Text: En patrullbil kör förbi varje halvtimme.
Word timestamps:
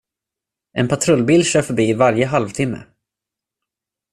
En 0.73 0.87
patrullbil 0.87 1.43
kör 1.45 1.61
förbi 1.61 1.93
varje 1.93 2.25
halvtimme. 2.25 2.85